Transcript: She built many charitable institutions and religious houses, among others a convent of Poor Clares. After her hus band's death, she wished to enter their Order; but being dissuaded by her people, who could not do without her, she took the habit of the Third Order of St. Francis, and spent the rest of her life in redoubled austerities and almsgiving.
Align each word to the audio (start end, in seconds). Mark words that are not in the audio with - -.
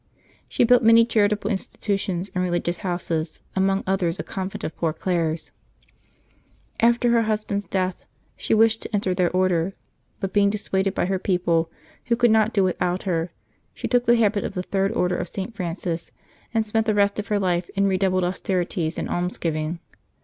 She 0.47 0.63
built 0.63 0.81
many 0.81 1.05
charitable 1.05 1.51
institutions 1.51 2.31
and 2.33 2.43
religious 2.43 2.79
houses, 2.79 3.43
among 3.55 3.83
others 3.85 4.17
a 4.17 4.23
convent 4.23 4.63
of 4.63 4.75
Poor 4.75 4.93
Clares. 4.93 5.51
After 6.79 7.11
her 7.11 7.21
hus 7.21 7.43
band's 7.43 7.67
death, 7.67 8.03
she 8.35 8.55
wished 8.55 8.81
to 8.81 8.95
enter 8.95 9.13
their 9.13 9.29
Order; 9.29 9.75
but 10.19 10.33
being 10.33 10.49
dissuaded 10.49 10.95
by 10.95 11.05
her 11.05 11.19
people, 11.19 11.69
who 12.05 12.15
could 12.15 12.31
not 12.31 12.51
do 12.51 12.63
without 12.63 13.03
her, 13.03 13.31
she 13.75 13.87
took 13.87 14.05
the 14.05 14.15
habit 14.15 14.43
of 14.43 14.55
the 14.55 14.63
Third 14.63 14.91
Order 14.91 15.17
of 15.17 15.27
St. 15.29 15.55
Francis, 15.55 16.09
and 16.51 16.65
spent 16.65 16.87
the 16.87 16.95
rest 16.95 17.19
of 17.19 17.27
her 17.27 17.37
life 17.39 17.69
in 17.75 17.85
redoubled 17.85 18.23
austerities 18.23 18.97
and 18.97 19.07
almsgiving. 19.07 19.77